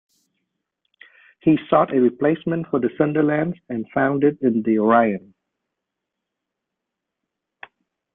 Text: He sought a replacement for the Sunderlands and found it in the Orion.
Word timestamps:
He 1.41 1.59
sought 1.69 1.93
a 1.95 2.01
replacement 2.01 2.65
for 2.71 2.79
the 2.79 2.87
Sunderlands 2.97 3.59
and 3.69 3.87
found 3.93 4.23
it 4.23 4.39
in 4.41 4.63
the 4.63 4.79
Orion. 4.79 5.35